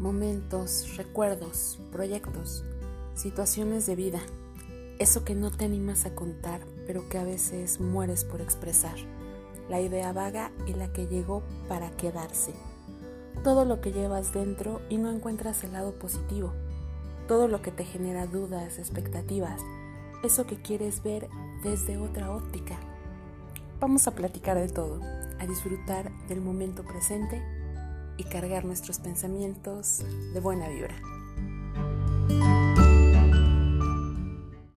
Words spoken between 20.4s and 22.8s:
que quieres ver desde otra óptica.